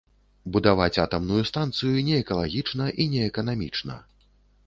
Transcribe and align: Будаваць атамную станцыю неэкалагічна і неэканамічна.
Будаваць 0.53 1.01
атамную 1.01 1.43
станцыю 1.49 1.93
неэкалагічна 2.09 2.85
і 3.05 3.09
неэканамічна. 3.13 3.99